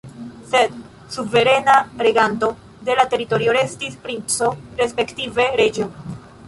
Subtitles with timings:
[0.51, 0.71] Sed
[1.15, 1.75] suverena
[2.07, 2.49] reganto
[2.89, 5.91] de la teritorio restis princo, respektive reĝo.